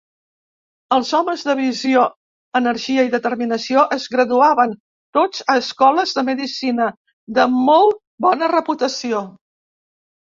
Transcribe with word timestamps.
Els 0.95 1.09
homes 1.17 1.41
de 1.49 1.55
visió, 1.57 2.05
energia 2.59 3.03
i 3.09 3.11
determinació 3.15 3.83
es 3.97 4.07
graduaven 4.15 4.73
tots 5.19 5.45
a 5.55 5.59
escoles 5.65 6.15
de 6.19 6.25
medicina 6.31 6.89
de 7.37 7.47
molt 7.59 8.01
bona 8.29 8.49
reputació. 8.57 9.23